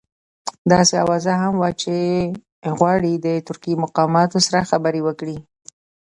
[0.71, 1.95] داسې اوازه هم وه چې
[2.77, 5.37] غواړي له ترکي مقاماتو سره خبرې وکړي.